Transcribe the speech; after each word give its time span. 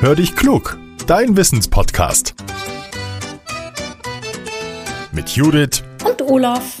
Hör 0.00 0.14
dich 0.14 0.36
klug, 0.36 0.78
dein 1.08 1.36
Wissenspodcast. 1.36 2.36
Mit 5.10 5.30
Judith 5.30 5.82
und 6.04 6.22
Olaf. 6.22 6.76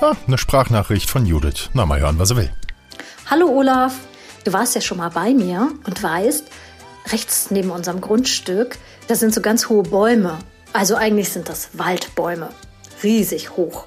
Ah, 0.00 0.12
eine 0.28 0.38
Sprachnachricht 0.38 1.10
von 1.10 1.26
Judith. 1.26 1.70
Na, 1.72 1.84
mal 1.84 1.98
hören, 1.98 2.20
was 2.20 2.30
er 2.30 2.36
will. 2.36 2.52
Hallo 3.26 3.48
Olaf, 3.48 3.96
du 4.44 4.52
warst 4.52 4.76
ja 4.76 4.80
schon 4.80 4.98
mal 4.98 5.10
bei 5.10 5.34
mir 5.34 5.72
und 5.84 6.00
weißt, 6.00 6.46
rechts 7.10 7.50
neben 7.50 7.70
unserem 7.70 8.00
Grundstück, 8.00 8.78
da 9.08 9.16
sind 9.16 9.34
so 9.34 9.40
ganz 9.40 9.68
hohe 9.68 9.82
Bäume. 9.82 10.38
Also 10.72 10.94
eigentlich 10.94 11.30
sind 11.30 11.48
das 11.48 11.70
Waldbäume. 11.76 12.50
Riesig 13.02 13.56
hoch. 13.56 13.86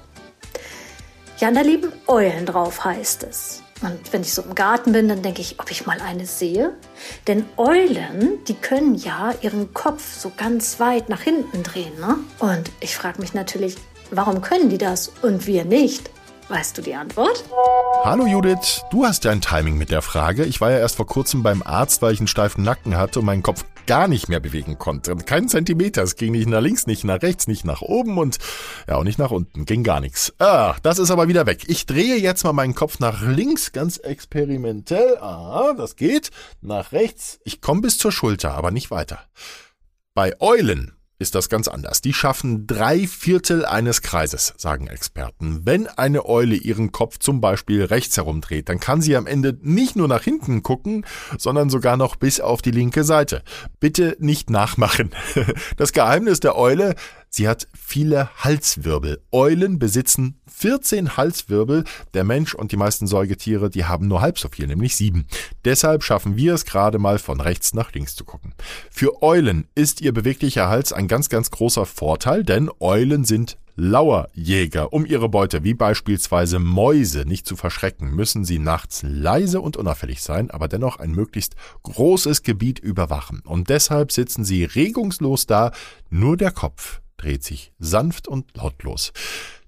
Ja, 1.38 1.48
und 1.48 1.54
da 1.54 1.62
leben 1.62 1.90
Eulen 2.06 2.44
drauf, 2.44 2.84
heißt 2.84 3.22
es. 3.22 3.62
Und 3.82 4.12
wenn 4.12 4.22
ich 4.22 4.34
so 4.34 4.42
im 4.42 4.54
Garten 4.54 4.92
bin, 4.92 5.08
dann 5.08 5.22
denke 5.22 5.40
ich, 5.40 5.60
ob 5.60 5.70
ich 5.70 5.86
mal 5.86 6.00
eine 6.00 6.26
sehe. 6.26 6.74
Denn 7.26 7.44
Eulen, 7.56 8.44
die 8.46 8.54
können 8.54 8.94
ja 8.94 9.34
ihren 9.40 9.72
Kopf 9.72 10.02
so 10.18 10.32
ganz 10.36 10.80
weit 10.80 11.08
nach 11.08 11.20
hinten 11.20 11.62
drehen. 11.62 11.98
Ne? 12.00 12.16
Und 12.40 12.70
ich 12.80 12.96
frage 12.96 13.20
mich 13.20 13.34
natürlich, 13.34 13.76
warum 14.10 14.40
können 14.40 14.68
die 14.68 14.78
das 14.78 15.12
und 15.22 15.46
wir 15.46 15.64
nicht? 15.64 16.10
Weißt 16.48 16.78
du 16.78 16.82
die 16.82 16.94
Antwort? 16.94 17.44
Hallo 18.04 18.26
Judith, 18.26 18.84
du 18.90 19.04
hast 19.04 19.24
dein 19.24 19.40
Timing 19.40 19.76
mit 19.76 19.90
der 19.90 20.02
Frage. 20.02 20.44
Ich 20.44 20.60
war 20.60 20.70
ja 20.70 20.78
erst 20.78 20.96
vor 20.96 21.06
kurzem 21.06 21.42
beim 21.42 21.62
Arzt, 21.62 22.00
weil 22.00 22.14
ich 22.14 22.20
einen 22.20 22.28
steifen 22.28 22.64
Nacken 22.64 22.96
hatte 22.96 23.18
und 23.18 23.26
meinen 23.26 23.42
Kopf 23.42 23.64
gar 23.86 24.06
nicht 24.06 24.28
mehr 24.28 24.40
bewegen 24.40 24.78
konnte. 24.78 25.16
Keinen 25.16 25.48
Zentimeter. 25.48 26.02
Es 26.02 26.16
ging 26.16 26.32
nicht 26.32 26.48
nach 26.48 26.60
links, 26.60 26.86
nicht 26.86 27.04
nach 27.04 27.22
rechts, 27.22 27.46
nicht 27.48 27.64
nach 27.64 27.82
oben 27.82 28.16
und 28.16 28.38
ja 28.86 28.96
auch 28.96 29.04
nicht 29.04 29.18
nach 29.18 29.30
unten. 29.30 29.64
Ging 29.64 29.82
gar 29.82 30.00
nichts. 30.00 30.32
Ah, 30.38 30.76
das 30.82 30.98
ist 30.98 31.10
aber 31.10 31.28
wieder 31.28 31.46
weg. 31.46 31.64
Ich 31.68 31.86
drehe 31.86 32.16
jetzt 32.16 32.44
mal 32.44 32.52
meinen 32.52 32.74
Kopf 32.74 32.98
nach 32.98 33.20
links, 33.22 33.72
ganz 33.72 33.98
experimentell. 33.98 35.18
Ah, 35.18 35.74
das 35.76 35.96
geht. 35.96 36.30
Nach 36.60 36.92
rechts. 36.92 37.40
Ich 37.44 37.60
komme 37.60 37.80
bis 37.80 37.98
zur 37.98 38.12
Schulter, 38.12 38.54
aber 38.54 38.70
nicht 38.70 38.90
weiter. 38.90 39.20
Bei 40.14 40.34
Eulen 40.40 40.97
ist 41.18 41.34
das 41.34 41.48
ganz 41.48 41.66
anders. 41.66 42.00
Die 42.00 42.14
schaffen 42.14 42.66
drei 42.66 43.06
Viertel 43.06 43.64
eines 43.64 44.02
Kreises, 44.02 44.54
sagen 44.56 44.86
Experten. 44.86 45.62
Wenn 45.64 45.88
eine 45.88 46.26
Eule 46.26 46.54
ihren 46.54 46.92
Kopf 46.92 47.18
zum 47.18 47.40
Beispiel 47.40 47.84
rechts 47.84 48.16
herumdreht, 48.16 48.68
dann 48.68 48.78
kann 48.78 49.02
sie 49.02 49.16
am 49.16 49.26
Ende 49.26 49.58
nicht 49.60 49.96
nur 49.96 50.06
nach 50.06 50.22
hinten 50.22 50.62
gucken, 50.62 51.04
sondern 51.36 51.70
sogar 51.70 51.96
noch 51.96 52.16
bis 52.16 52.40
auf 52.40 52.62
die 52.62 52.70
linke 52.70 53.02
Seite. 53.02 53.42
Bitte 53.80 54.16
nicht 54.20 54.50
nachmachen. 54.50 55.10
Das 55.76 55.92
Geheimnis 55.92 56.40
der 56.40 56.56
Eule, 56.56 56.94
Sie 57.30 57.48
hat 57.48 57.68
viele 57.76 58.30
Halswirbel. 58.36 59.20
Eulen 59.32 59.78
besitzen 59.78 60.40
14 60.46 61.16
Halswirbel. 61.16 61.84
Der 62.14 62.24
Mensch 62.24 62.54
und 62.54 62.72
die 62.72 62.76
meisten 62.76 63.06
Säugetiere, 63.06 63.70
die 63.70 63.84
haben 63.84 64.08
nur 64.08 64.20
halb 64.20 64.38
so 64.38 64.48
viel, 64.48 64.66
nämlich 64.66 64.96
sieben. 64.96 65.26
Deshalb 65.64 66.02
schaffen 66.02 66.36
wir 66.36 66.54
es 66.54 66.64
gerade 66.64 66.98
mal 66.98 67.18
von 67.18 67.40
rechts 67.40 67.74
nach 67.74 67.92
links 67.92 68.16
zu 68.16 68.24
gucken. 68.24 68.54
Für 68.90 69.22
Eulen 69.22 69.68
ist 69.74 70.00
ihr 70.00 70.12
beweglicher 70.12 70.68
Hals 70.68 70.92
ein 70.92 71.08
ganz, 71.08 71.28
ganz 71.28 71.50
großer 71.50 71.86
Vorteil, 71.86 72.44
denn 72.44 72.70
Eulen 72.80 73.24
sind 73.24 73.58
Lauerjäger. 73.80 74.92
Um 74.92 75.06
ihre 75.06 75.28
Beute, 75.28 75.62
wie 75.62 75.74
beispielsweise 75.74 76.58
Mäuse, 76.58 77.20
nicht 77.20 77.46
zu 77.46 77.54
verschrecken, 77.54 78.10
müssen 78.10 78.44
sie 78.44 78.58
nachts 78.58 79.04
leise 79.06 79.60
und 79.60 79.76
unauffällig 79.76 80.20
sein, 80.20 80.50
aber 80.50 80.66
dennoch 80.66 80.98
ein 80.98 81.12
möglichst 81.12 81.54
großes 81.84 82.42
Gebiet 82.42 82.80
überwachen. 82.80 83.40
Und 83.44 83.68
deshalb 83.68 84.10
sitzen 84.10 84.44
sie 84.44 84.64
regungslos 84.64 85.46
da, 85.46 85.70
nur 86.10 86.36
der 86.36 86.50
Kopf 86.50 87.00
dreht 87.18 87.44
sich 87.44 87.72
sanft 87.78 88.26
und 88.26 88.56
lautlos. 88.56 89.12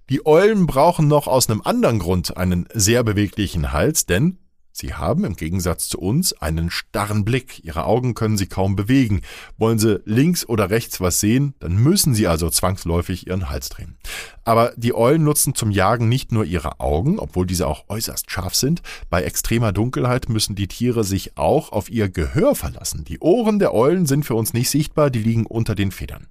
Die 0.08 0.26
Eulen 0.26 0.66
brauchen 0.66 1.06
noch 1.06 1.26
aus 1.26 1.48
einem 1.48 1.62
anderen 1.62 1.98
Grund 1.98 2.36
einen 2.36 2.66
sehr 2.72 3.04
beweglichen 3.04 3.72
Hals, 3.72 4.06
denn 4.06 4.38
Sie 4.72 4.94
haben 4.94 5.24
im 5.24 5.36
Gegensatz 5.36 5.88
zu 5.88 5.98
uns 5.98 6.32
einen 6.32 6.70
starren 6.70 7.24
Blick. 7.24 7.62
Ihre 7.64 7.84
Augen 7.84 8.14
können 8.14 8.38
sie 8.38 8.46
kaum 8.46 8.76
bewegen. 8.76 9.20
Wollen 9.58 9.78
sie 9.78 10.00
links 10.04 10.48
oder 10.48 10.70
rechts 10.70 11.00
was 11.00 11.20
sehen, 11.20 11.54
dann 11.58 11.76
müssen 11.76 12.14
sie 12.14 12.26
also 12.26 12.48
zwangsläufig 12.48 13.26
ihren 13.26 13.50
Hals 13.50 13.68
drehen. 13.68 13.98
Aber 14.44 14.72
die 14.76 14.94
Eulen 14.94 15.24
nutzen 15.24 15.54
zum 15.54 15.70
Jagen 15.70 16.08
nicht 16.08 16.32
nur 16.32 16.44
ihre 16.44 16.80
Augen, 16.80 17.18
obwohl 17.18 17.46
diese 17.46 17.66
auch 17.66 17.84
äußerst 17.88 18.30
scharf 18.30 18.54
sind. 18.54 18.80
Bei 19.10 19.22
extremer 19.22 19.72
Dunkelheit 19.72 20.28
müssen 20.28 20.54
die 20.54 20.68
Tiere 20.68 21.04
sich 21.04 21.36
auch 21.36 21.72
auf 21.72 21.90
ihr 21.90 22.08
Gehör 22.08 22.54
verlassen. 22.54 23.04
Die 23.04 23.18
Ohren 23.18 23.58
der 23.58 23.74
Eulen 23.74 24.06
sind 24.06 24.24
für 24.24 24.34
uns 24.34 24.54
nicht 24.54 24.70
sichtbar, 24.70 25.10
die 25.10 25.22
liegen 25.22 25.46
unter 25.46 25.74
den 25.74 25.90
Federn. 25.90 26.26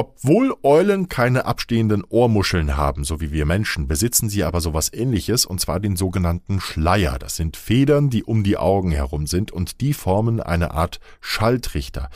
Obwohl 0.00 0.54
Eulen 0.62 1.10
keine 1.10 1.44
abstehenden 1.44 2.04
Ohrmuscheln 2.08 2.74
haben, 2.78 3.04
so 3.04 3.20
wie 3.20 3.32
wir 3.32 3.44
Menschen, 3.44 3.86
besitzen 3.86 4.30
sie 4.30 4.44
aber 4.44 4.62
sowas 4.62 4.90
ähnliches, 4.90 5.44
und 5.44 5.60
zwar 5.60 5.78
den 5.78 5.94
sogenannten 5.94 6.58
Schleier. 6.58 7.18
Das 7.18 7.36
sind 7.36 7.58
Federn, 7.58 8.08
die 8.08 8.24
um 8.24 8.42
die 8.42 8.56
Augen 8.56 8.92
herum 8.92 9.26
sind, 9.26 9.52
und 9.52 9.82
die 9.82 9.92
formen 9.92 10.40
eine 10.40 10.70
Art 10.70 11.00
Schalltrichter, 11.20 12.08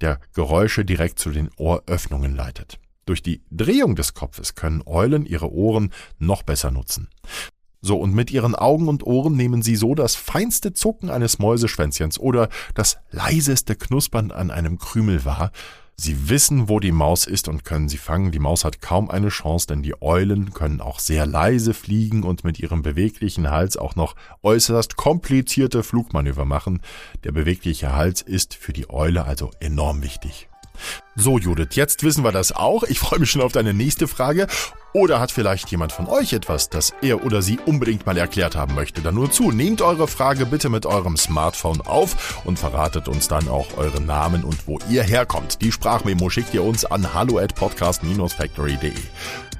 der 0.00 0.20
Geräusche 0.34 0.84
direkt 0.84 1.18
zu 1.18 1.30
den 1.30 1.50
Ohröffnungen 1.56 2.36
leitet. 2.36 2.78
Durch 3.06 3.24
die 3.24 3.42
Drehung 3.50 3.96
des 3.96 4.14
Kopfes 4.14 4.54
können 4.54 4.80
Eulen 4.86 5.26
ihre 5.26 5.50
Ohren 5.52 5.92
noch 6.20 6.44
besser 6.44 6.70
nutzen. 6.70 7.08
So, 7.80 7.98
und 7.98 8.14
mit 8.14 8.30
ihren 8.30 8.54
Augen 8.54 8.86
und 8.86 9.04
Ohren 9.04 9.34
nehmen 9.34 9.62
sie 9.62 9.74
so 9.74 9.96
das 9.96 10.14
feinste 10.14 10.74
Zucken 10.74 11.10
eines 11.10 11.40
Mäuseschwänzchens 11.40 12.20
oder 12.20 12.48
das 12.76 12.98
leiseste 13.10 13.74
Knuspern 13.74 14.30
an 14.30 14.52
einem 14.52 14.78
Krümel 14.78 15.24
wahr, 15.24 15.50
Sie 16.02 16.28
wissen, 16.28 16.68
wo 16.68 16.80
die 16.80 16.90
Maus 16.90 17.28
ist 17.28 17.46
und 17.46 17.64
können 17.64 17.88
sie 17.88 17.96
fangen. 17.96 18.32
Die 18.32 18.40
Maus 18.40 18.64
hat 18.64 18.82
kaum 18.82 19.08
eine 19.08 19.28
Chance, 19.28 19.68
denn 19.68 19.84
die 19.84 20.02
Eulen 20.02 20.52
können 20.52 20.80
auch 20.80 20.98
sehr 20.98 21.26
leise 21.26 21.74
fliegen 21.74 22.24
und 22.24 22.42
mit 22.42 22.58
ihrem 22.58 22.82
beweglichen 22.82 23.52
Hals 23.52 23.76
auch 23.76 23.94
noch 23.94 24.16
äußerst 24.42 24.96
komplizierte 24.96 25.84
Flugmanöver 25.84 26.44
machen. 26.44 26.82
Der 27.22 27.30
bewegliche 27.30 27.92
Hals 27.92 28.20
ist 28.20 28.56
für 28.56 28.72
die 28.72 28.90
Eule 28.90 29.26
also 29.26 29.52
enorm 29.60 30.02
wichtig. 30.02 30.48
So, 31.14 31.38
Judith, 31.38 31.76
jetzt 31.76 32.02
wissen 32.02 32.24
wir 32.24 32.32
das 32.32 32.50
auch. 32.50 32.82
Ich 32.82 32.98
freue 32.98 33.20
mich 33.20 33.30
schon 33.30 33.42
auf 33.42 33.52
deine 33.52 33.72
nächste 33.72 34.08
Frage. 34.08 34.48
Oder 34.94 35.20
hat 35.20 35.32
vielleicht 35.32 35.70
jemand 35.70 35.92
von 35.92 36.06
euch 36.06 36.32
etwas, 36.32 36.68
das 36.68 36.92
er 37.00 37.24
oder 37.24 37.40
sie 37.40 37.58
unbedingt 37.64 38.04
mal 38.04 38.18
erklärt 38.18 38.56
haben 38.56 38.74
möchte? 38.74 39.00
Dann 39.00 39.14
nur 39.14 39.30
zu. 39.30 39.50
Nehmt 39.50 39.80
eure 39.80 40.06
Frage 40.06 40.44
bitte 40.44 40.68
mit 40.68 40.84
eurem 40.84 41.16
Smartphone 41.16 41.80
auf 41.80 42.42
und 42.44 42.58
verratet 42.58 43.08
uns 43.08 43.28
dann 43.28 43.48
auch 43.48 43.78
euren 43.78 44.04
Namen 44.04 44.44
und 44.44 44.66
wo 44.66 44.78
ihr 44.90 45.02
herkommt. 45.02 45.62
Die 45.62 45.72
Sprachmemo 45.72 46.28
schickt 46.28 46.52
ihr 46.52 46.62
uns 46.62 46.84
an 46.84 47.14
hallo 47.14 47.38
at 47.38 47.54
podcast-factory.de. 47.54 48.92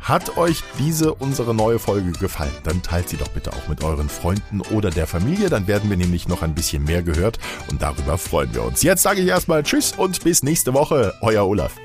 Hat 0.03 0.37
euch 0.37 0.62
diese 0.78 1.15
unsere 1.15 1.54
neue 1.54 1.78
Folge 1.78 2.10
gefallen, 2.12 2.53
dann 2.65 2.82
teilt 2.82 3.09
sie 3.09 3.16
doch 3.16 3.28
bitte 3.28 3.53
auch 3.53 3.69
mit 3.69 3.84
euren 3.84 4.09
Freunden 4.09 4.60
oder 4.60 4.91
der 4.91 5.06
Familie, 5.06 5.48
dann 5.48 5.69
werden 5.69 5.88
wir 5.88 5.97
nämlich 5.97 6.26
noch 6.26 6.42
ein 6.42 6.56
bisschen 6.56 6.82
mehr 6.82 7.04
gehört 7.04 7.38
und 7.71 7.82
darüber 7.82 8.19
freuen 8.19 8.53
wir 8.53 8.65
uns. 8.65 8.82
Jetzt 8.82 9.03
sage 9.03 9.21
ich 9.21 9.28
erstmal 9.28 9.62
Tschüss 9.62 9.92
und 9.92 10.25
bis 10.25 10.42
nächste 10.42 10.75
Woche, 10.75 11.15
euer 11.21 11.47
Olaf. 11.47 11.76